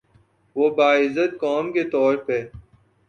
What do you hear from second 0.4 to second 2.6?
وہ باعزت قوم کے طور پہ